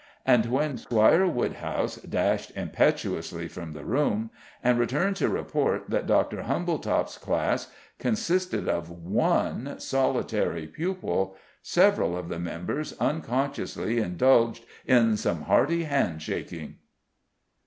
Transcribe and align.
And 0.25 0.47
when 0.47 0.79
Squire 0.79 1.27
Woodhouse 1.27 1.97
dashed 1.97 2.51
impetuously 2.55 3.47
from 3.47 3.73
the 3.73 3.85
room, 3.85 4.31
and 4.63 4.79
returned 4.79 5.15
to 5.17 5.29
report 5.29 5.91
that 5.91 6.07
Dr. 6.07 6.41
Humbletop's 6.41 7.19
class 7.19 7.67
consisted 7.99 8.67
of 8.67 8.89
one 8.89 9.79
solitary 9.79 10.65
pupil, 10.65 11.35
several 11.61 12.17
of 12.17 12.29
the 12.29 12.39
members 12.39 12.93
unconsciously 12.99 13.99
indulged 13.99 14.65
in 14.87 15.17
some 15.17 15.43
hearty 15.43 15.83
hand 15.83 16.23
shaking. 16.23 16.77